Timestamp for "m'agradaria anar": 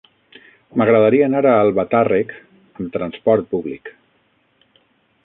0.81-1.43